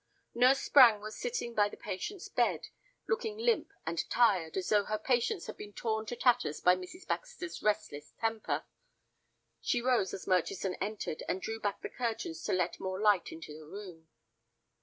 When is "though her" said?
4.69-4.97